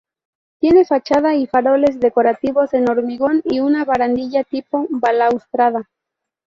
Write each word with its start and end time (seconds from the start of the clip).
Tiene 0.59 0.83
fachada 0.83 1.35
y 1.35 1.45
faroles 1.45 1.99
decorativos 1.99 2.73
en 2.73 2.89
hormigón 2.89 3.43
y 3.45 3.59
una 3.59 3.85
barandilla 3.85 4.43
tipo 4.43 4.87
balaustrada. 4.89 5.87